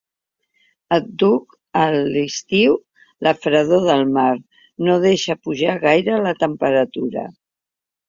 Àdhuc 0.95 1.53
a 1.81 1.83
l'estiu 1.97 2.73
la 3.27 3.35
fredor 3.45 3.87
del 3.93 4.03
mar 4.19 4.33
no 4.89 4.99
deixa 5.07 5.41
pujar 5.45 5.81
gaire 5.89 6.21
la 6.29 6.37
temperatura. 6.45 7.33